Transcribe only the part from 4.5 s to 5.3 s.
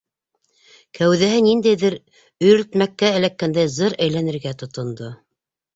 тотондо.